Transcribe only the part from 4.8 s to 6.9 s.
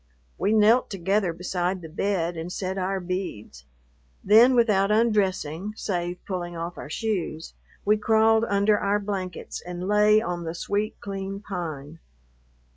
undressing save pulling off our